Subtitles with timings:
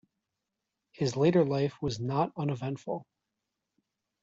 [0.93, 3.05] His later life was not uneventful.